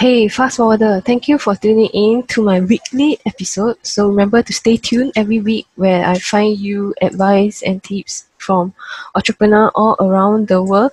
[0.00, 3.76] Hey, fast forwarder, thank you for tuning in to my weekly episode.
[3.82, 8.72] So remember to stay tuned every week where I find you advice and tips from
[9.14, 10.92] entrepreneurs all around the world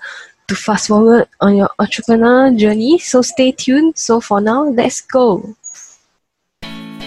[0.49, 2.99] to fast forward on your entrepreneur journey.
[2.99, 3.98] So stay tuned.
[3.98, 5.55] So for now, let's go.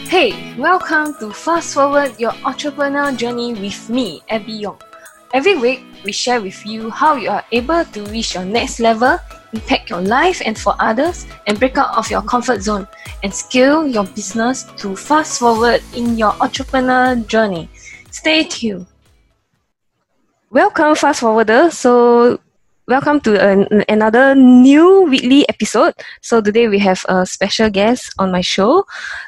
[0.09, 4.81] Hey, welcome to Fast Forward Your Entrepreneur Journey with me, Abby Yong.
[5.35, 9.19] Every week, we share with you how you are able to reach your next level,
[9.53, 12.87] impact your life and for others, and break out of your comfort zone
[13.23, 17.69] and scale your business to fast forward in your entrepreneur journey.
[18.11, 18.87] Stay tuned.
[20.51, 21.71] Welcome, fast forwarder.
[21.71, 22.41] So,
[22.91, 25.95] welcome to an, another new weekly episode.
[26.23, 28.85] So today we have a special guest on my show.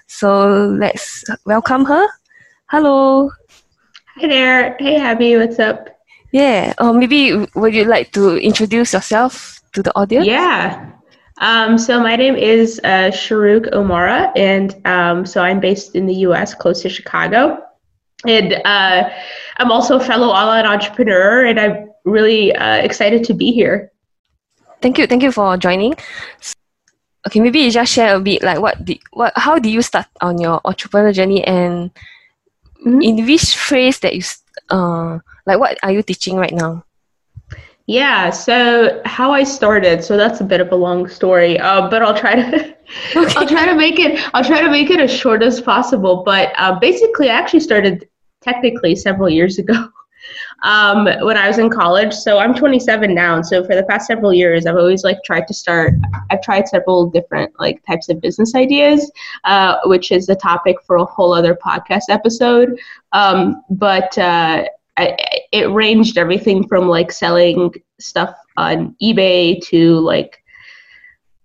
[0.09, 2.05] So let's welcome her.
[2.66, 3.30] Hello.
[4.19, 4.77] Hi there.
[4.80, 5.37] Hey, Abby.
[5.37, 5.89] What's up?
[6.33, 6.75] Yeah.
[6.80, 10.27] Or uh, maybe would you like to introduce yourself to the audience?
[10.27, 10.93] Yeah.
[11.39, 16.15] Um, so my name is uh, Sherouk Omara, and um, so I'm based in the
[16.30, 17.59] U.S., close to Chicago.
[18.27, 19.11] And uh,
[19.57, 23.91] I'm also a fellow online entrepreneur, and I'm really uh, excited to be here.
[24.80, 25.95] Thank you, thank you for joining.
[27.27, 30.07] Okay, maybe you just share a bit like what did, what how do you start
[30.21, 31.95] on your entrepreneur journey and
[32.85, 33.01] mm-hmm.
[33.01, 34.23] in which phase that you
[34.71, 36.85] uh like what are you teaching right now?
[37.87, 42.02] Yeah, so how I started, so that's a bit of a long story, uh, but
[42.02, 42.77] I'll try to
[43.16, 43.35] okay.
[43.37, 46.23] I'll try to make it I'll try to make it as short as possible.
[46.24, 48.09] But uh, basically, I actually started
[48.41, 49.89] technically several years ago
[50.63, 52.15] um, when I was in college.
[52.15, 55.49] So I'm 27 now, and so for the past several years, I've always like tried
[55.49, 55.95] to start.
[56.30, 59.11] I've tried several different like types of business ideas,
[59.43, 62.79] uh, which is the topic for a whole other podcast episode.
[63.13, 65.16] Um, but uh, I,
[65.53, 70.43] it ranged everything from like selling stuff on eBay to like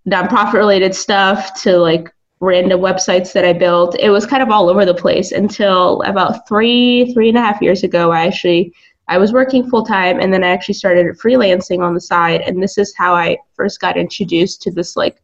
[0.07, 3.97] nonprofit related stuff to like random websites that I built.
[3.99, 7.61] It was kind of all over the place until about three, three and a half
[7.61, 8.11] years ago.
[8.11, 8.73] I actually
[9.09, 12.41] I was working full time and then I actually started freelancing on the side.
[12.41, 15.21] And this is how I first got introduced to this like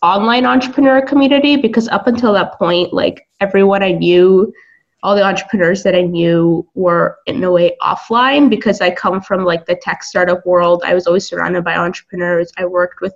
[0.00, 4.52] online entrepreneur community because up until that point, like everyone I knew,
[5.04, 9.44] all the entrepreneurs that I knew were in a way offline because I come from
[9.44, 10.82] like the tech startup world.
[10.84, 12.50] I was always surrounded by entrepreneurs.
[12.56, 13.14] I worked with,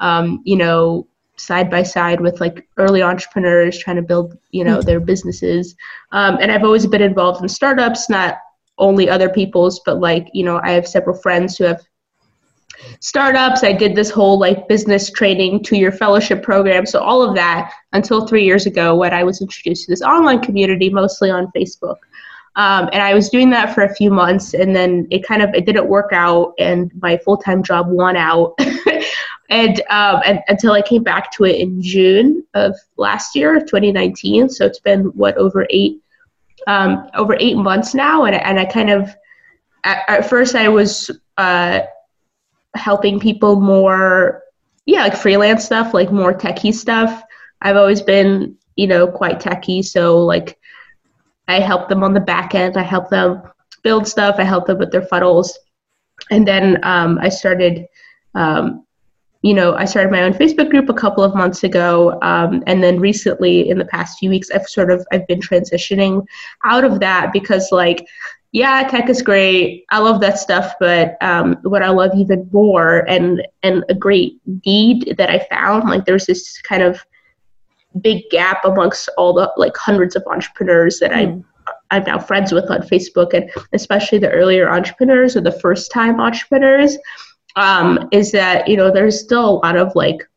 [0.00, 4.80] um, you know, side by side with like early entrepreneurs trying to build you know
[4.80, 5.76] their businesses
[6.12, 8.38] um, and i've always been involved in startups not
[8.78, 11.82] only other people's but like you know i have several friends who have
[13.00, 13.64] startups.
[13.64, 16.86] I did this whole like business training two year fellowship program.
[16.86, 20.40] So all of that until three years ago when i was introduced to this online
[20.40, 21.96] community mostly on facebook.
[22.56, 25.50] Um, and i was doing that for a few months and then it kind of
[25.54, 28.58] it didn't work out and my full-time job won out.
[29.48, 34.48] And, um, and until i came back to it in june of last year 2019
[34.48, 36.02] so it's been what over eight
[36.66, 39.14] um, over eight months now, and and I kind of
[39.84, 41.80] at, at first I was uh,
[42.76, 44.42] helping people more,
[44.84, 47.22] yeah, like freelance stuff, like more techie stuff.
[47.62, 50.58] I've always been, you know, quite techie, so like
[51.48, 52.76] I help them on the back end.
[52.76, 53.42] I help them
[53.82, 54.36] build stuff.
[54.38, 55.58] I help them with their funnels,
[56.30, 57.86] and then um, I started
[58.34, 58.86] um,
[59.46, 62.82] you know, I started my own Facebook group a couple of months ago, um, and
[62.82, 66.26] then recently, in the past few weeks, I've sort of I've been transitioning
[66.64, 68.04] out of that because, like,
[68.52, 69.84] yeah, tech is great.
[69.90, 74.40] I love that stuff, but um, what I love even more, and and a great
[74.64, 77.04] need that I found, like, there's this kind of
[78.00, 81.42] big gap amongst all the like hundreds of entrepreneurs that mm.
[81.42, 81.44] I.
[81.90, 86.20] I'm now friends with on Facebook, and especially the earlier entrepreneurs or the first time
[86.20, 86.96] entrepreneurs
[87.56, 90.28] um, is that you know there's still a lot of like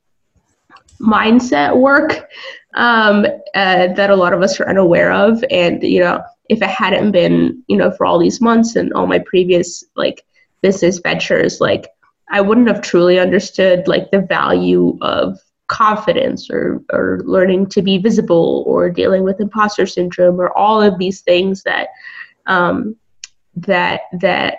[1.02, 2.30] mindset work
[2.76, 6.70] um, uh, that a lot of us are unaware of, and you know if it
[6.70, 10.26] hadn't been you know for all these months and all my previous like
[10.62, 11.88] business ventures, like
[12.32, 17.98] I wouldn't have truly understood like the value of confidence or or learning to be
[17.98, 21.90] visible or dealing with imposter syndrome or all of these things that
[22.48, 22.96] um,
[23.56, 24.58] that that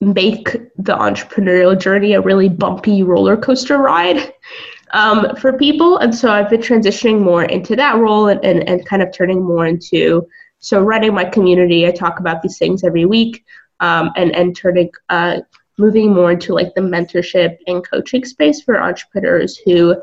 [0.00, 4.32] make the entrepreneurial journey a really bumpy roller coaster ride
[4.94, 5.98] um, for people.
[5.98, 9.42] And so I've been transitioning more into that role and, and, and kind of turning
[9.42, 10.26] more into
[10.60, 11.86] so running my community.
[11.86, 13.44] I talk about these things every week
[13.80, 15.40] um, and, and turning, uh,
[15.76, 19.96] moving more into like the mentorship and coaching space for entrepreneurs who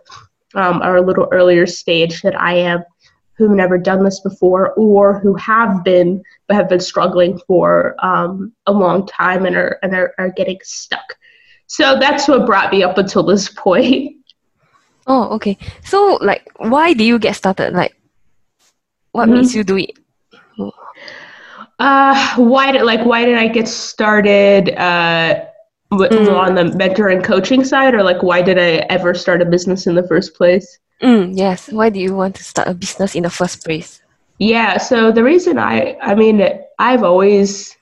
[0.54, 2.84] um, are a little earlier stage that I am
[3.34, 8.52] who've never done this before or who have been but have been struggling for um,
[8.68, 11.16] a long time and are and are, are getting stuck.
[11.66, 14.21] So that's what brought me up until this point.
[15.08, 15.58] Oh, okay.
[15.84, 17.74] So, like, why did you get started?
[17.74, 17.96] Like,
[19.12, 19.34] what Mhm.
[19.36, 19.92] makes you do it?
[21.80, 25.42] Uh, why did like why did I get started uh,
[25.90, 26.38] w- Mm.
[26.38, 29.88] on the mentor and coaching side, or like why did I ever start a business
[29.88, 30.78] in the first place?
[31.02, 31.70] Mm, yes.
[31.72, 34.02] Why do you want to start a business in the first place?
[34.38, 36.42] Yeah, so the reason I I mean
[36.80, 37.76] I've always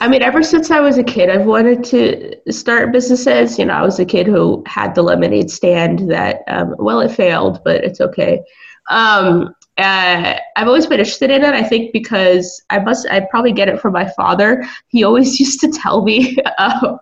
[0.00, 3.58] I mean ever since I was a kid I've wanted to start businesses.
[3.58, 7.10] You know, I was a kid who had the lemonade stand that um, well it
[7.10, 8.42] failed, but it's okay.
[8.88, 11.54] Um, uh, I've always been interested in it.
[11.54, 14.64] I think because I must I probably get it from my father.
[14.88, 16.96] He always used to tell me uh,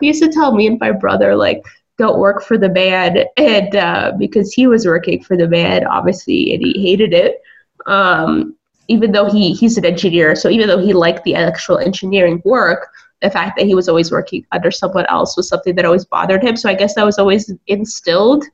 [0.00, 1.62] he used to tell me and my brother like
[1.98, 6.54] don't work for the man and uh, because he was working for the man obviously
[6.54, 7.40] and he hated it
[7.86, 8.56] um,
[8.88, 12.88] even though he he's an engineer, so even though he liked the actual engineering work,
[13.20, 16.42] the fact that he was always working under someone else was something that always bothered
[16.42, 16.56] him.
[16.56, 18.44] So I guess that was always instilled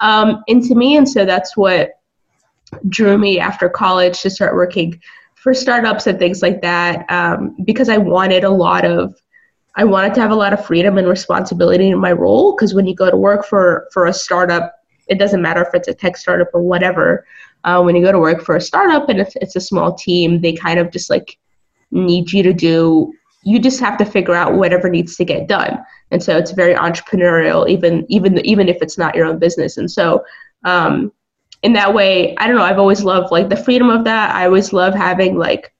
[0.00, 2.00] um, into me, and so that's what
[2.88, 5.00] drew me after college to start working
[5.34, 9.14] for startups and things like that um, because I wanted a lot of
[9.76, 12.86] I wanted to have a lot of freedom and responsibility in my role because when
[12.86, 14.74] you go to work for for a startup,
[15.06, 17.24] it doesn't matter if it's a tech startup or whatever
[17.66, 20.40] uh, when you go to work for a startup and if it's a small team,
[20.40, 21.36] they kind of just like
[21.90, 23.12] need you to do.
[23.42, 25.78] You just have to figure out whatever needs to get done,
[26.10, 29.76] and so it's very entrepreneurial, even even even if it's not your own business.
[29.76, 30.24] And so,
[30.64, 31.12] um,
[31.62, 32.64] in that way, I don't know.
[32.64, 34.34] I've always loved like the freedom of that.
[34.34, 35.72] I always love having like,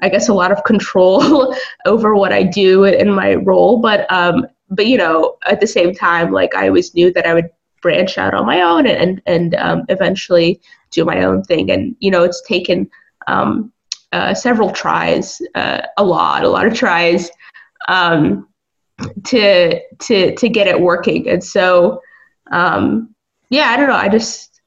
[0.00, 1.54] I guess, a lot of control
[1.86, 3.80] over what I do in my role.
[3.80, 7.34] But um, but you know, at the same time, like I always knew that I
[7.34, 7.50] would
[7.82, 10.60] branch out on my own and and um, eventually
[10.90, 11.70] do my own thing.
[11.70, 12.88] And you know, it's taken
[13.26, 13.72] um,
[14.12, 17.30] uh, several tries, uh, a lot, a lot of tries
[17.88, 18.48] um,
[19.24, 21.28] to to to get it working.
[21.28, 22.00] And so,
[22.50, 23.14] um,
[23.50, 23.96] yeah, I don't know.
[23.96, 24.60] I just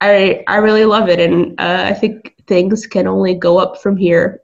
[0.00, 3.96] I I really love it, and uh, I think things can only go up from
[3.96, 4.40] here.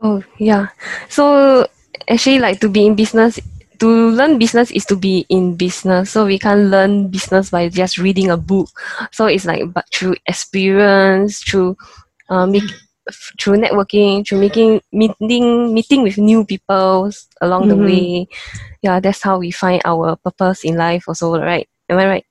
[0.00, 0.68] Oh, yeah.
[1.08, 1.66] So,
[2.08, 3.40] actually, like to be in business,
[3.84, 6.10] to learn business is to be in business.
[6.16, 8.68] So, we can't learn business by just reading a book.
[9.12, 11.76] So, it's like but through experience, through
[12.32, 12.64] uh, make,
[13.36, 17.12] through networking, through making meeting meeting with new people
[17.44, 17.84] along the Mhm.
[17.84, 18.28] way.
[18.80, 21.04] Yeah, that's how we find our purpose in life.
[21.04, 21.68] Also, right?
[21.92, 22.26] Am I right?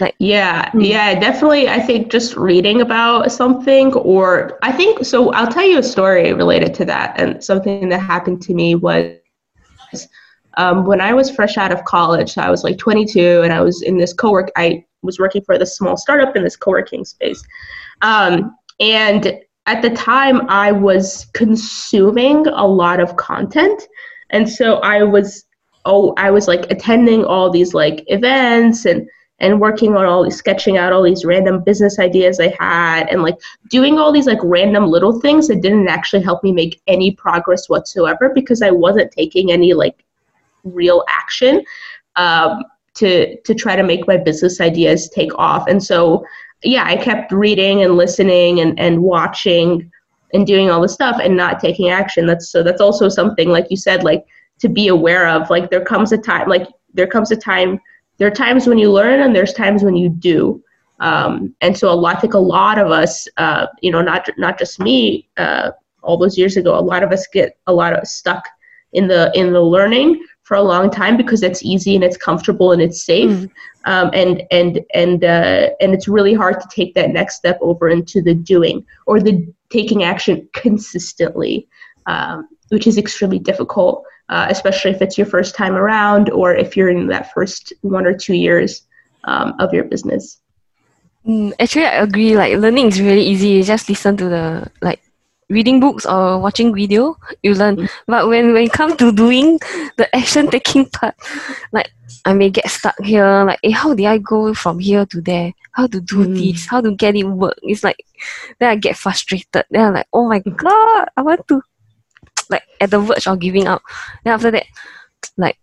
[0.00, 0.88] Like, Yeah, Mm.
[0.88, 1.68] yeah, definitely.
[1.68, 5.32] I think just reading about something, or I think so.
[5.36, 9.20] I'll tell you a story related to that, and something that happened to me was
[10.56, 12.32] um, when I was fresh out of college.
[12.32, 14.50] So I was like 22, and I was in this co-work.
[14.56, 17.42] I was working for this small startup in this co-working space,
[18.02, 23.82] um, and at the time, I was consuming a lot of content,
[24.30, 25.44] and so I was
[25.84, 29.08] oh, I was like attending all these like events and
[29.38, 33.22] and working on all these sketching out all these random business ideas I had and
[33.22, 33.36] like
[33.70, 37.68] doing all these like random little things that didn't actually help me make any progress
[37.68, 40.04] whatsoever because I wasn't taking any like
[40.64, 41.62] real action
[42.16, 42.64] um,
[42.94, 45.66] to to try to make my business ideas take off.
[45.68, 46.24] And so
[46.62, 49.90] yeah, I kept reading and listening and, and watching
[50.32, 52.26] and doing all this stuff and not taking action.
[52.26, 54.24] That's so that's also something like you said, like
[54.60, 55.50] to be aware of.
[55.50, 57.80] Like there comes a time like there comes a time
[58.18, 60.62] there are times when you learn and there's times when you do.
[61.00, 64.28] Um, and so a lot, I think a lot of us, uh, you know, not
[64.36, 65.70] not just me, uh,
[66.02, 68.46] all those years ago, a lot of us get a lot of stuck
[68.92, 72.72] in the in the learning for a long time because it's easy and it's comfortable
[72.72, 73.50] and it's safe, Mm.
[73.92, 77.88] um, and and and uh, and it's really hard to take that next step over
[77.88, 79.34] into the doing or the
[79.76, 81.68] taking action consistently,
[82.06, 86.76] um, which is extremely difficult uh, especially if it's your first time around or if
[86.76, 88.82] you're in that first one or two years
[89.24, 90.40] um, of your business.
[91.26, 92.36] Mm, actually, I agree.
[92.36, 93.48] Like learning is really easy.
[93.48, 95.02] You just listen to the like
[95.50, 97.76] reading books or watching video, you learn.
[97.76, 97.90] Mm.
[98.06, 99.58] But when when it come to doing
[99.98, 101.14] the action taking part,
[101.72, 101.90] like
[102.24, 103.44] I may get stuck here.
[103.44, 105.52] Like, eh, how did I go from here to there?
[105.72, 106.34] How to do Mm.
[106.38, 106.66] this?
[106.66, 107.58] How to get it work?
[107.62, 107.98] It's like
[108.58, 109.64] then I get frustrated.
[109.70, 111.60] Then I'm like, oh my god, I want to
[112.48, 113.82] like at the verge of giving up.
[114.24, 114.66] Then after that,
[115.36, 115.58] like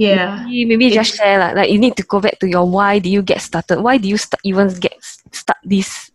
[0.00, 0.44] Yeah.
[0.48, 3.08] maybe, maybe just share like, like you need to go back to your why do
[3.12, 4.96] you get started why do you st- even get
[5.32, 6.08] start this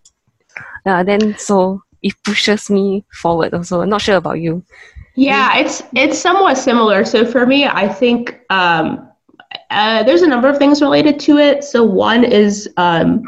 [0.85, 4.63] yeah then so it pushes me forward also I'm not sure about you
[5.15, 7.05] Yeah, it's it's somewhat similar.
[7.05, 9.09] So for me, I think um,
[9.69, 11.63] uh, there's a number of things related to it.
[11.63, 13.24] So one is um,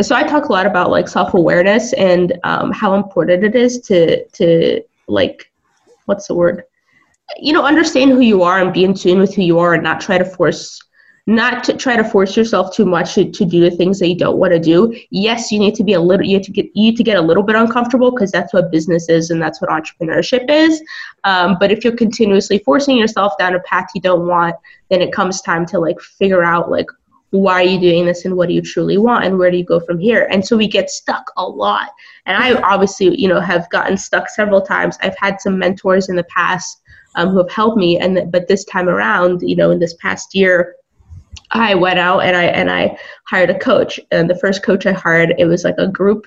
[0.00, 3.80] so I talk a lot about like self awareness and um, how important it is
[3.82, 5.50] to to like
[6.04, 6.62] what's the word
[7.38, 9.82] you know understand who you are and be in tune with who you are and
[9.82, 10.80] not try to force
[11.28, 14.16] not to try to force yourself too much to, to do the things that you
[14.16, 14.98] don't want to do.
[15.10, 17.42] Yes, you need to be a little, you to get, you to get a little
[17.42, 20.82] bit uncomfortable because that's what business is and that's what entrepreneurship is.
[21.24, 24.56] Um, but if you're continuously forcing yourself down a path you don't want,
[24.88, 26.86] then it comes time to like figure out like
[27.30, 29.64] why are you doing this and what do you truly want and where do you
[29.64, 31.90] go from here and so we get stuck a lot
[32.24, 36.16] and i obviously you know have gotten stuck several times i've had some mentors in
[36.16, 36.80] the past
[37.16, 40.34] um, who have helped me and but this time around you know in this past
[40.34, 40.74] year
[41.50, 43.98] I went out and I and I hired a coach.
[44.10, 46.26] And the first coach I hired, it was like a group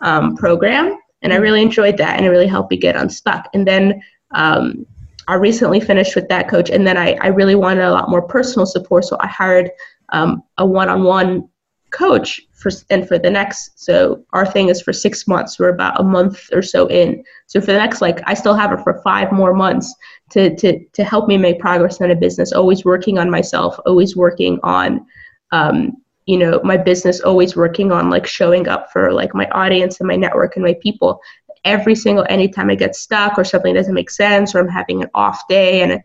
[0.00, 1.42] um, program, and I mm-hmm.
[1.42, 3.48] really enjoyed that, and it really helped me get unstuck.
[3.54, 4.86] And then um,
[5.26, 8.22] I recently finished with that coach, and then I, I really wanted a lot more
[8.22, 9.70] personal support, so I hired
[10.10, 11.48] um, a one-on-one
[11.90, 15.98] coach for and for the next so our thing is for six months we're about
[15.98, 19.00] a month or so in so for the next like i still have it for
[19.02, 19.94] five more months
[20.30, 24.16] to to to help me make progress in a business always working on myself always
[24.16, 25.06] working on
[25.52, 30.00] um, you know my business always working on like showing up for like my audience
[30.00, 31.20] and my network and my people
[31.64, 35.10] every single anytime i get stuck or something doesn't make sense or i'm having an
[35.14, 36.00] off day and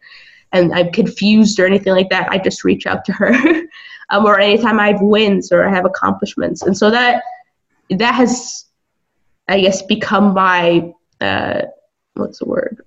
[0.52, 3.34] and i'm confused or anything like that i just reach out to her
[4.10, 6.62] um, or anytime I have wins or I have accomplishments.
[6.62, 7.24] And so that
[7.90, 8.66] that has,
[9.48, 11.64] I guess, become my uh,
[12.14, 12.82] what's the word?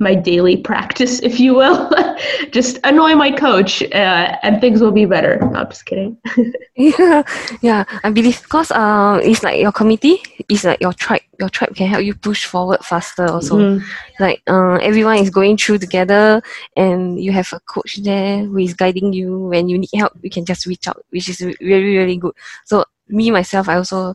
[0.00, 1.90] My daily practice, if you will.
[2.50, 5.38] just annoy my coach, uh, and things will be better.
[5.38, 6.16] No, I'm just kidding.
[6.76, 7.22] yeah,
[7.60, 7.84] yeah.
[8.02, 11.22] I believe because uh, it's like your committee, it's like your tribe.
[11.38, 13.26] Your tribe can help you push forward faster.
[13.26, 13.82] Also, mm.
[14.18, 16.42] like uh, everyone is going through together,
[16.76, 19.48] and you have a coach there who is guiding you.
[19.48, 22.32] When you need help, you can just reach out, which is really really good.
[22.64, 24.14] So me myself, I also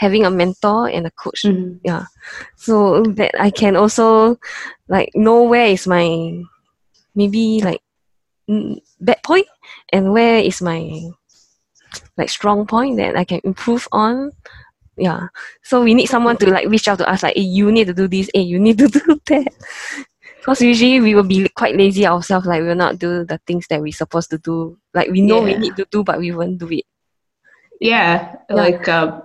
[0.00, 1.44] having a mentor and a coach.
[1.44, 1.78] Mm.
[1.84, 2.08] Yeah,
[2.56, 4.40] so that I can also
[4.88, 6.40] like know where is my
[7.14, 7.84] maybe like
[9.00, 9.46] bad point
[9.92, 11.12] and where is my
[12.16, 14.32] like strong point that I can improve on.
[14.96, 15.28] Yeah.
[15.62, 17.94] So we need someone to like reach out to us like, hey, you need to
[17.94, 19.52] do this, hey, you need to do that.
[20.38, 23.66] Because usually we will be quite lazy ourselves, like we will not do the things
[23.68, 24.78] that we're supposed to do.
[24.94, 25.52] Like we know yeah.
[25.52, 26.84] we need to do, but we won't do it.
[27.80, 28.56] Yeah, yeah.
[28.56, 29.22] like um,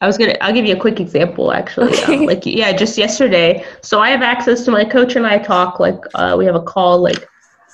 [0.00, 0.36] I was gonna.
[0.40, 1.92] I'll give you a quick example, actually.
[1.98, 2.18] Okay.
[2.18, 3.64] Um, like, yeah, just yesterday.
[3.82, 5.80] So I have access to my coach, and I talk.
[5.80, 7.26] Like, uh, we have a call like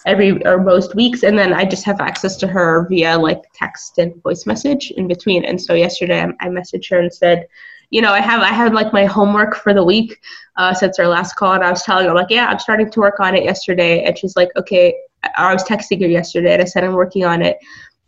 [0.07, 3.99] every or most weeks, and then I just have access to her via like text
[3.99, 5.45] and voice message in between.
[5.45, 7.47] And so yesterday, I, I messaged her and said,
[7.90, 10.19] you know, I have I had like my homework for the week
[10.57, 13.00] uh, since our last call, and I was telling her like, yeah, I'm starting to
[13.00, 14.95] work on it yesterday, and she's like, okay.
[15.38, 17.57] I was texting her yesterday, and I said I'm working on it,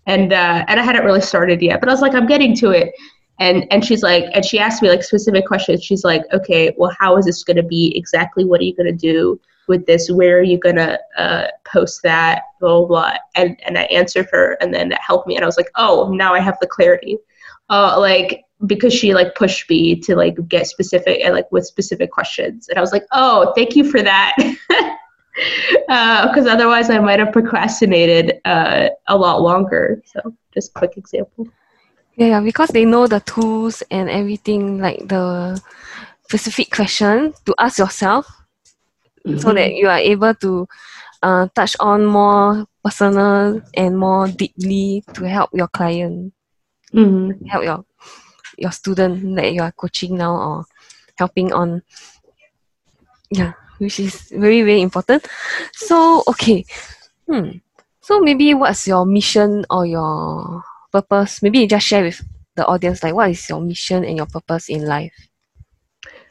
[0.04, 2.72] and uh, and I hadn't really started yet, but I was like, I'm getting to
[2.72, 2.92] it
[3.38, 5.84] and and she's like and she asked me like specific questions.
[5.84, 7.92] She's like okay well how is this going to be?
[7.96, 10.10] Exactly what are you going to do with this?
[10.10, 12.42] Where are you going to uh, post that?
[12.60, 13.16] Blah, blah blah.
[13.34, 15.36] And and i answered her and then that helped me.
[15.36, 17.18] And i was like oh now i have the clarity.
[17.68, 22.10] Uh, like because she like pushed me to like get specific and like with specific
[22.10, 22.68] questions.
[22.68, 24.34] And i was like oh thank you for that.
[25.86, 30.00] Because uh, otherwise i might have procrastinated uh, a lot longer.
[30.06, 31.48] So just quick example
[32.16, 35.60] yeah, yeah, because they know the tools and everything, like the
[36.24, 38.26] specific question to ask yourself,
[39.26, 39.38] mm-hmm.
[39.38, 40.66] so that you are able to
[41.22, 46.32] uh, touch on more personal and more deeply to help your client,
[46.92, 47.44] mm-hmm.
[47.46, 47.84] help your
[48.56, 50.64] your student that you are coaching now or
[51.16, 51.82] helping on.
[53.28, 55.28] Yeah, which is very very important.
[55.74, 56.64] So okay,
[57.28, 57.60] hmm.
[58.00, 61.42] So maybe what's your mission or your purpose?
[61.42, 62.22] Maybe you just share with
[62.54, 65.14] the audience like what is your mission and your purpose in life?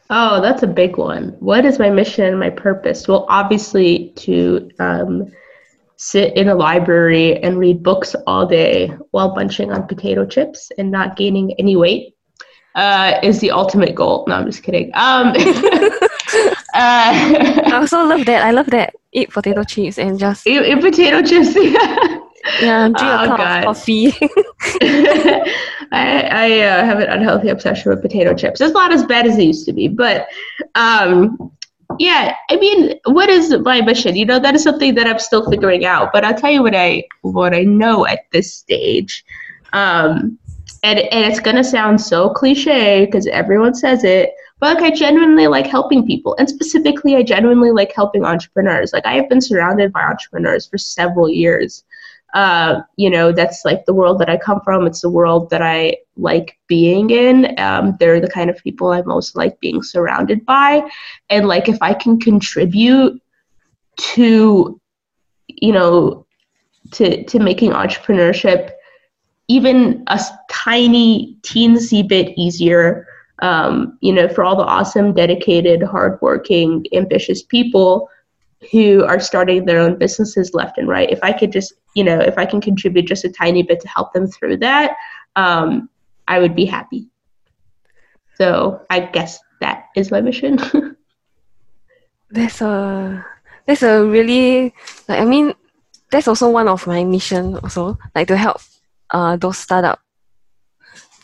[0.09, 1.29] Oh, that's a big one.
[1.39, 3.07] What is my mission and my purpose?
[3.07, 5.31] Well, obviously to um,
[5.97, 10.91] sit in a library and read books all day while munching on potato chips and
[10.91, 12.15] not gaining any weight
[12.75, 14.25] uh, is the ultimate goal.
[14.27, 14.91] No, I'm just kidding.
[14.93, 16.11] Um, uh,
[16.73, 18.43] I also love that.
[18.43, 18.93] I love that.
[19.11, 21.55] Eat potato chips and just eat, eat potato chips.
[21.55, 22.19] Yeah,
[22.59, 23.59] drink oh, a cup God.
[23.59, 24.07] of coffee.
[25.91, 28.61] I, I uh, have an unhealthy obsession with potato chips.
[28.61, 30.27] It's not as bad as it used to be, but
[30.75, 31.51] um,
[31.99, 34.15] yeah, I mean, what is my mission?
[34.15, 36.11] You know, that is something that I'm still figuring out.
[36.11, 39.23] But I'll tell you what I what I know at this stage.
[39.73, 40.37] Um,
[40.83, 45.47] and, and it's gonna sound so cliche because everyone says it, but like I genuinely
[45.47, 48.93] like helping people, and specifically, I genuinely like helping entrepreneurs.
[48.93, 51.83] Like I have been surrounded by entrepreneurs for several years
[52.35, 54.85] uh, you know, that's like the world that I come from.
[54.85, 57.57] It's the world that I like being in.
[57.57, 60.87] Um, they're the kind of people I most like being surrounded by.
[61.29, 63.21] And like, if I can contribute
[63.97, 64.79] to,
[65.47, 66.25] you know,
[66.91, 68.71] to to making entrepreneurship
[69.47, 73.07] even a tiny teensy bit easier
[73.41, 78.07] um, you know for all the awesome dedicated hardworking ambitious people
[78.71, 82.19] who are starting their own businesses left and right if i could just you know
[82.19, 84.95] if i can contribute just a tiny bit to help them through that
[85.35, 85.89] um,
[86.27, 87.09] i would be happy.
[88.35, 90.59] So i guess that is my mission.
[92.31, 93.25] That's a
[93.65, 94.73] that's a really
[95.07, 95.53] like i mean
[96.11, 98.61] that's also one of my mission also like to help
[99.11, 99.99] uh those startup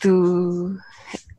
[0.00, 0.78] to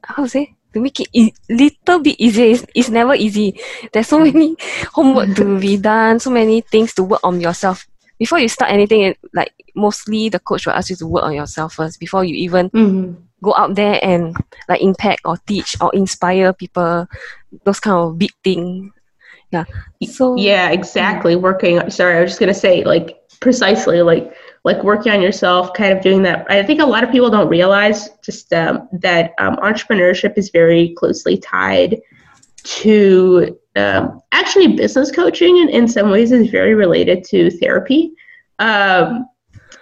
[0.03, 2.53] how to say to make it e- little bit easier.
[2.53, 3.59] It's, it's never easy.
[3.91, 4.55] There's so many
[4.93, 7.87] homework to be done so many things to work on yourself.
[8.17, 11.73] Before you start anything like mostly the coach will ask you to work on yourself
[11.73, 13.13] first before you even mm-hmm.
[13.41, 14.37] go out there and
[14.69, 17.07] like impact or teach or inspire people
[17.63, 18.91] those kind of big thing.
[19.51, 19.65] Yeah.
[20.05, 21.35] So yeah exactly.
[21.35, 25.73] working sorry i was just going to say like precisely like like working on yourself
[25.73, 26.45] kind of doing that.
[26.49, 30.93] I think a lot of people don't realize just um, that um, entrepreneurship is very
[30.97, 31.99] closely tied
[32.63, 38.13] to um, actually business coaching and in some ways is very related to therapy
[38.59, 39.27] um,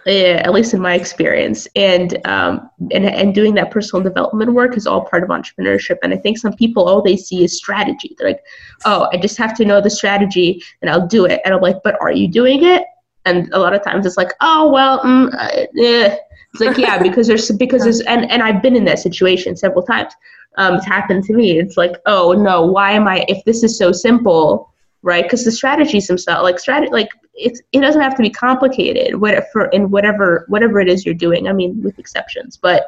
[0.06, 1.68] yeah, at least in my experience.
[1.76, 5.98] And um, and and doing that personal development work is all part of entrepreneurship.
[6.02, 8.16] And i think some people all they see is strategy.
[8.18, 8.44] They're like
[8.86, 11.42] oh i just have to know the strategy and i'll do it.
[11.46, 12.86] And i'm like but are you doing it
[13.26, 16.18] and a lot of times it's like oh well mm, uh, eh.
[16.54, 19.84] it's like yeah because there's because there's and, and i've been in that situation several
[19.84, 20.14] times.
[20.58, 21.58] Um, it's happened to me.
[21.58, 24.72] It's like oh no why am i if this is so simple
[25.04, 25.24] right?
[25.24, 29.66] Because the strategies themselves like strategy like it's it doesn't have to be complicated whatever
[29.72, 32.86] in whatever whatever it is you're doing i mean with exceptions but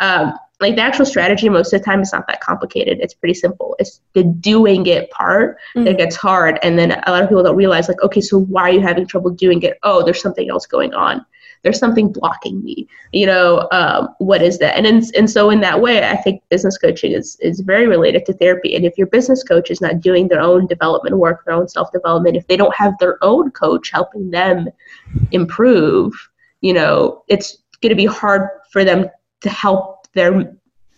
[0.00, 2.98] um, like the actual strategy most of the time is not that complicated.
[3.00, 3.74] It's pretty simple.
[3.78, 5.84] It's the doing it part mm-hmm.
[5.84, 8.62] that gets hard and then a lot of people don't realize like okay so why
[8.62, 9.78] are you having trouble doing it?
[9.82, 11.24] Oh there's something else going on.
[11.62, 12.86] There's something blocking me.
[13.12, 14.76] You know um, what is that?
[14.76, 18.24] And in, and so in that way i think business coaching is is very related
[18.26, 18.76] to therapy.
[18.76, 22.36] And if your business coach is not doing their own development work their own self-development
[22.36, 24.68] if they don't have their own coach helping them
[25.32, 26.14] improve
[26.60, 29.10] you know it's going to be hard for them
[29.44, 30.56] to help their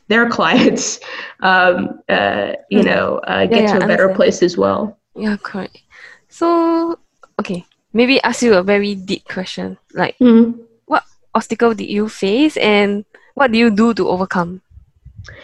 [0.08, 1.02] their clients
[1.42, 2.86] um, uh, you mm.
[2.86, 5.82] know uh, get yeah, yeah, to a better place as well yeah correct
[6.30, 6.98] so
[7.38, 10.54] okay maybe ask you a very deep question like mm.
[10.86, 11.02] what
[11.34, 13.04] obstacle did you face and
[13.34, 14.62] what do you do to overcome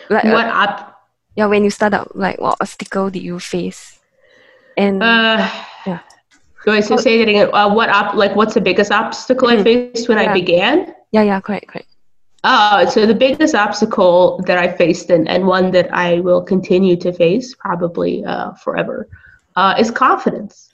[0.09, 3.99] like what uh, up yeah when you start out like what obstacle did you face
[4.79, 5.43] and uh,
[5.85, 6.01] yeah
[6.65, 7.51] do I so say that again?
[7.53, 8.15] Uh, what up?
[8.15, 9.61] Like, what's the biggest obstacle mm-hmm.
[9.61, 10.19] I faced when.
[10.19, 10.95] I began?
[11.11, 11.89] Yeah, yeah, correct, correct.
[12.45, 16.97] Uh, so the biggest obstacle that I faced and, and one that I will continue
[16.97, 19.09] to face probably uh, forever
[19.55, 20.71] uh, is confidence.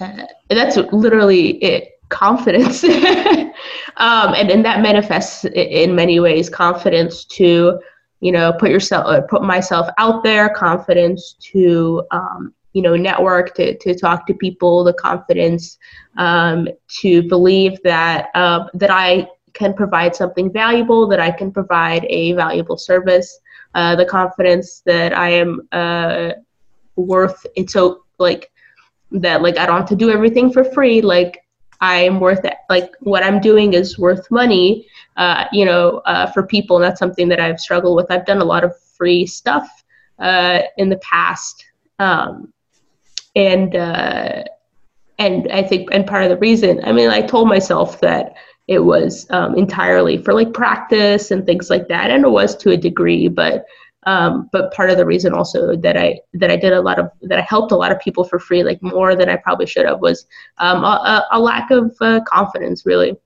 [0.00, 2.84] Uh, that's literally it confidence.
[3.96, 7.78] um, and, and that manifests in many ways confidence to,
[8.20, 13.54] you know, put yourself, uh, put myself out there, confidence to, um, you know, network,
[13.54, 15.78] to, to talk to people, the confidence
[16.16, 16.68] um,
[17.00, 22.32] to believe that, uh, that I can provide something valuable, that I can provide a
[22.32, 23.40] valuable service,
[23.74, 26.30] uh, the confidence that I am uh,
[26.96, 27.70] worth it.
[27.70, 28.50] So like
[29.10, 31.00] that, like I don't have to do everything for free.
[31.00, 31.44] Like
[31.80, 32.54] I am worth it.
[32.70, 36.76] Like what I'm doing is worth money, uh, you know, uh, for people.
[36.76, 38.10] And that's something that I've struggled with.
[38.10, 39.68] I've done a lot of free stuff
[40.18, 41.64] uh, in the past.
[41.98, 42.52] Um,
[43.34, 44.44] and, uh,
[45.18, 48.34] and I think, and part of the reason, I mean, I told myself that
[48.68, 52.70] it was um, entirely for like practice and things like that and it was to
[52.70, 53.66] a degree but
[54.08, 57.10] um, but part of the reason also that I that I did a lot of
[57.22, 59.84] that I helped a lot of people for free, like more than I probably should
[59.84, 60.26] have, was
[60.58, 63.16] um, a, a, lack of uh, confidence, really.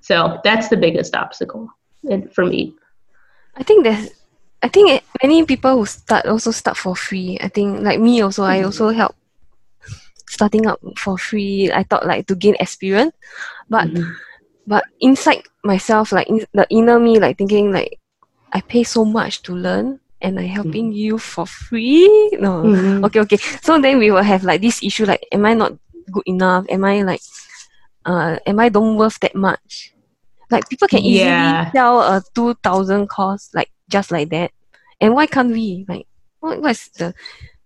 [0.00, 1.68] So that's the biggest obstacle
[2.08, 2.74] and for me.
[3.56, 4.08] I think there's,
[4.62, 7.36] I think many people who start also start for free.
[7.42, 8.52] I think like me also, mm-hmm.
[8.52, 9.16] I also help
[10.28, 11.70] starting up for free.
[11.72, 13.14] I thought like to gain experience,
[13.68, 13.88] but.
[13.88, 14.12] Mm-hmm
[14.66, 17.98] but inside myself like in, the inner me like thinking like
[18.52, 20.96] i pay so much to learn and i'm helping mm.
[20.96, 22.08] you for free?
[22.40, 22.62] No.
[22.64, 23.04] Mm-hmm.
[23.04, 23.36] okay okay.
[23.62, 25.76] So then we will have like this issue like am i not
[26.10, 26.66] good enough?
[26.68, 27.20] Am i like
[28.04, 29.92] uh am i don't worth that much?
[30.50, 31.70] Like people can easily yeah.
[31.72, 34.52] sell a 2000 course like just like that.
[35.00, 35.84] And why can't we?
[35.88, 36.06] Like
[36.40, 37.14] what, what's the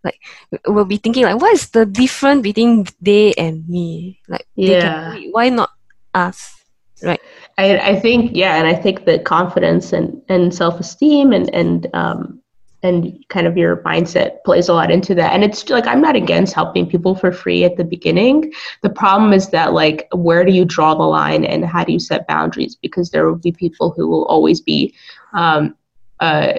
[0.02, 0.18] like
[0.66, 4.20] we'll be thinking like what is the difference between they and me?
[4.28, 5.70] Like yeah can, why not
[6.14, 6.59] us
[7.02, 7.20] Right.
[7.58, 11.86] I, I think yeah, and I think that confidence and, and self esteem and and
[11.94, 12.40] um,
[12.82, 16.16] and kind of your mindset plays a lot into that and it's like i'm not
[16.16, 18.50] against helping people for free at the beginning
[18.82, 22.00] the problem is that like where do you draw the line and how do you
[22.00, 24.94] set boundaries because there will be people who will always be
[25.34, 25.76] um,
[26.20, 26.54] uh,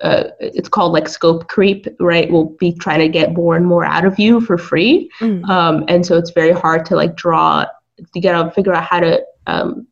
[0.00, 2.30] uh, it's called like scope creep, right?
[2.30, 5.46] Will be trying to get more and more out of you for free, mm.
[5.46, 7.66] um, and so it's very hard to like draw.
[8.14, 9.86] You gotta figure out how to um,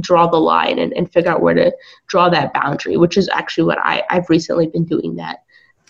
[0.00, 1.72] draw the line and, and figure out where to
[2.06, 5.38] draw that boundary, which is actually what I, I've recently been doing that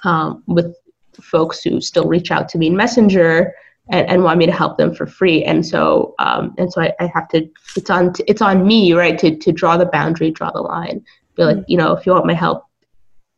[0.05, 0.75] um, with
[1.21, 3.53] folks who still reach out to me in Messenger
[3.88, 5.45] and, and want me to help them for free.
[5.45, 9.19] And so um, and so I, I have to it's on it's on me, right,
[9.19, 11.05] to to draw the boundary, draw the line.
[11.37, 11.64] Be like, mm-hmm.
[11.69, 12.65] you know, if you want my help,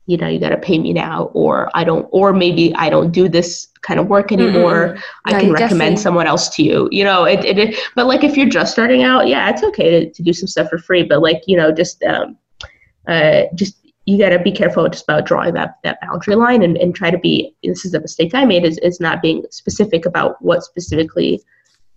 [0.09, 3.13] you know, you got to pay me now, or I don't, or maybe I don't
[3.13, 4.95] do this kind of work anymore.
[4.95, 5.01] Mm-hmm.
[5.27, 5.97] I can recommend definitely.
[5.97, 6.89] someone else to you.
[6.91, 9.91] You know, it, it, it, but like if you're just starting out, yeah, it's okay
[9.91, 11.03] to, to do some stuff for free.
[11.03, 12.39] But like, you know, just, um,
[13.07, 16.79] uh, just you got to be careful just about drawing that, that boundary line and,
[16.79, 20.07] and try to be, this is a mistake I made is, is not being specific
[20.07, 21.43] about what specifically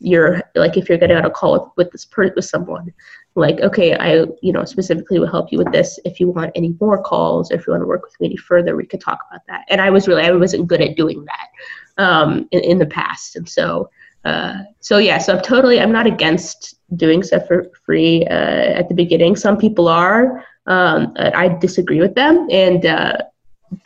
[0.02, 2.94] you're like, if you're getting on a call with, with this per with someone,
[3.36, 6.76] like okay i you know specifically will help you with this if you want any
[6.82, 9.20] more calls or if you want to work with me any further we could talk
[9.30, 9.66] about that.
[9.70, 13.36] And i was really i wasn't good at doing that um, in, in the past.
[13.36, 13.90] And so
[14.26, 18.90] uh, so yeah so i'm totally i'm not against doing stuff for free uh, at
[18.90, 19.36] the beginning.
[19.36, 22.48] Some people are um, i disagree with them.
[22.52, 23.18] And uh,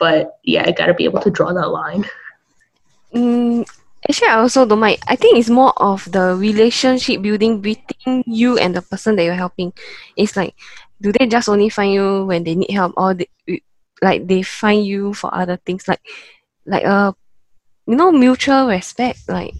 [0.00, 2.04] but yeah i got to be able to draw that line.
[3.14, 3.75] Mm,
[4.08, 4.98] Actually, I also don't mind.
[5.08, 9.34] I think it's more of the relationship building between you and the person that you're
[9.34, 9.72] helping.
[10.16, 10.54] It's like,
[11.00, 13.28] do they just only find you when they need help, or they,
[14.02, 16.00] like they find you for other things, like
[16.66, 17.12] like a uh,
[17.86, 19.54] you know mutual respect, like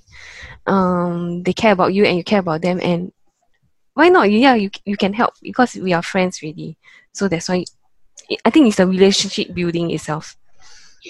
[0.67, 3.13] um they care about you and you care about them, and
[3.95, 4.31] why not?
[4.31, 6.79] Yeah, you you can help because we are friends really.
[7.13, 7.65] So that's why
[8.45, 10.37] I think it's the relationship building itself.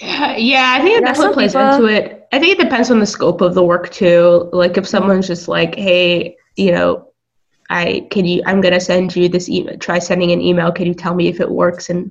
[0.02, 1.74] Yeah, yeah, I think that's what plays people...
[1.74, 2.28] into it.
[2.32, 4.50] I think it depends on the scope of the work too.
[4.52, 7.12] Like if someone's just like, hey, you know,
[7.70, 10.94] I can you I'm gonna send you this email try sending an email, can you
[10.94, 12.10] tell me if it works and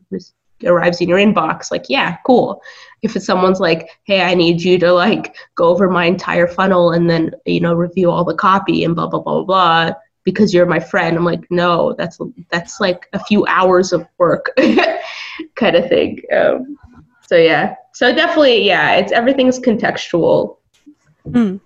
[0.66, 1.70] arrives in your inbox?
[1.70, 2.62] Like, yeah, cool.
[3.04, 6.92] If it's someone's like, hey, I need you to like go over my entire funnel
[6.92, 9.94] and then, you know, review all the copy and blah blah blah blah blah
[10.24, 11.16] because you're my friend.
[11.16, 12.20] I'm like, no, that's
[12.50, 14.50] that's like a few hours of work
[15.56, 16.22] kind of thing.
[16.36, 16.78] Um,
[17.28, 17.76] so yeah.
[17.94, 20.58] So definitely yeah it's everything's contextual.
[21.28, 21.60] Mm.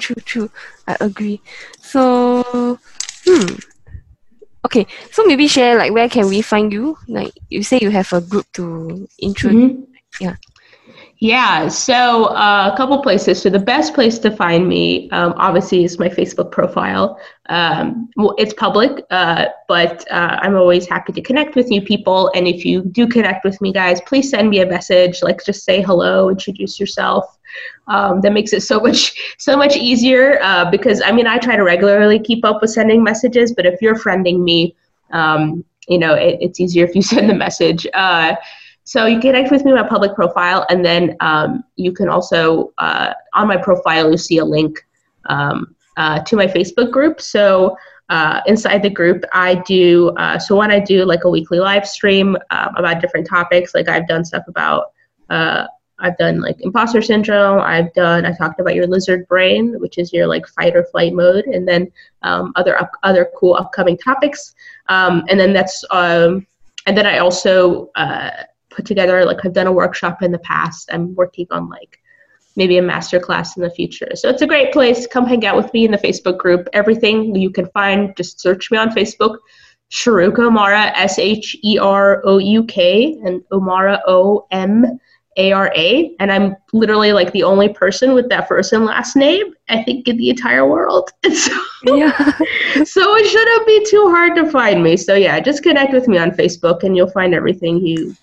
[0.00, 0.50] true true.
[0.86, 1.40] I agree.
[1.80, 2.78] So
[3.26, 3.54] hmm.
[4.64, 4.86] Okay.
[5.12, 6.98] So maybe share like where can we find you?
[7.08, 9.92] Like you say you have a group to introduce mm-hmm.
[10.20, 10.36] yeah
[11.20, 13.42] yeah, so uh, a couple places.
[13.42, 17.18] So the best place to find me, um, obviously, is my Facebook profile.
[17.48, 22.30] Um, well, it's public, uh, but uh, I'm always happy to connect with new people.
[22.36, 25.20] And if you do connect with me, guys, please send me a message.
[25.20, 27.36] Like, just say hello, introduce yourself.
[27.88, 31.56] Um, that makes it so much so much easier uh, because I mean I try
[31.56, 34.76] to regularly keep up with sending messages, but if you're friending me,
[35.10, 37.88] um, you know it, it's easier if you send the message.
[38.88, 42.08] So you can connect with me on my public profile, and then um, you can
[42.08, 44.82] also uh, on my profile you see a link
[45.26, 47.20] um, uh, to my Facebook group.
[47.20, 47.76] So
[48.08, 51.86] uh, inside the group, I do uh, so when I do like a weekly live
[51.86, 53.74] stream um, about different topics.
[53.74, 54.92] Like I've done stuff about
[55.28, 55.66] uh,
[55.98, 57.60] I've done like imposter syndrome.
[57.60, 61.12] I've done I talked about your lizard brain, which is your like fight or flight
[61.12, 64.54] mode, and then um, other up, other cool upcoming topics.
[64.88, 66.46] Um, and then that's um,
[66.86, 68.30] and then I also uh,
[68.78, 70.88] put together like I've done a workshop in the past.
[70.92, 71.98] I'm working on like
[72.54, 74.10] maybe a master class in the future.
[74.14, 75.04] So it's a great place.
[75.04, 76.68] Come hang out with me in the Facebook group.
[76.72, 79.38] Everything you can find, just search me on Facebook.
[79.90, 85.00] Sherouk Omara, S H E R O U K, and O'Mara O M
[85.36, 86.14] A R A.
[86.20, 90.06] And I'm literally like the only person with that first and last name, I think,
[90.06, 91.10] in the entire world.
[91.84, 92.12] So, yeah.
[92.84, 94.96] so it shouldn't be too hard to find me.
[94.96, 98.16] So yeah, just connect with me on Facebook and you'll find everything you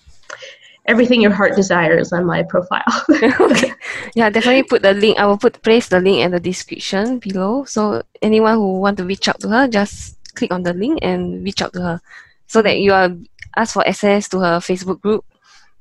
[0.86, 2.86] everything your heart desires on my profile.
[3.40, 3.72] okay.
[4.14, 5.18] Yeah, definitely put the link.
[5.18, 7.64] I will put place the link in the description below.
[7.64, 11.42] So anyone who want to reach out to her, just click on the link and
[11.44, 12.00] reach out to her,
[12.46, 13.10] so that you are
[13.56, 15.24] ask for access to her Facebook group.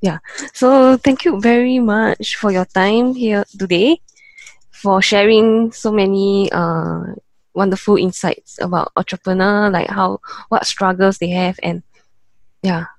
[0.02, 0.20] Yeah.
[0.54, 4.02] So thank you very much for your time here today,
[4.72, 7.16] for sharing so many uh
[7.54, 11.84] wonderful insights about entrepreneur, like how what struggles they have, and
[12.64, 12.95] yeah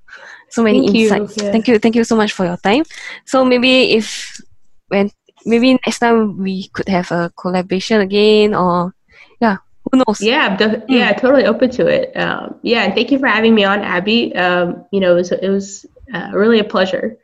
[0.48, 1.36] so many thank insights.
[1.36, 1.44] You.
[1.44, 1.52] Yeah.
[1.52, 2.84] Thank you, thank you so much for your time.
[3.24, 4.40] So maybe if
[4.88, 5.10] when
[5.44, 8.94] maybe next time we could have a collaboration again, or
[9.40, 10.20] yeah, who knows?
[10.20, 10.84] Yeah, def- mm.
[10.88, 12.16] yeah, totally open to it.
[12.16, 14.34] Um, yeah, and thank you for having me on, Abby.
[14.34, 17.18] Um, you know, it was it was uh, really a pleasure.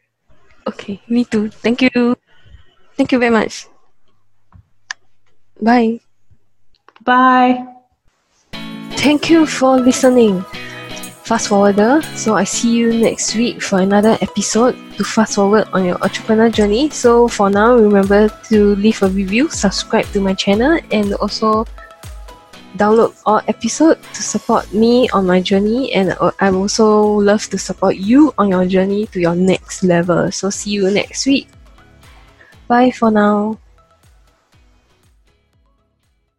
[0.66, 1.50] Okay, me too.
[1.50, 2.16] Thank you.
[2.96, 3.66] Thank you very much.
[5.60, 6.00] Bye.
[7.02, 7.66] Bye.
[9.02, 10.44] Thank you for listening.
[11.24, 12.02] Fast forwarder.
[12.16, 16.50] So I see you next week for another episode to fast forward on your entrepreneur
[16.50, 16.90] journey.
[16.90, 21.64] So for now, remember to leave a review, subscribe to my channel, and also
[22.76, 25.92] download all episodes to support me on my journey.
[25.94, 26.90] And I also
[27.22, 30.32] love to support you on your journey to your next level.
[30.32, 31.46] So see you next week.
[32.66, 33.61] Bye for now.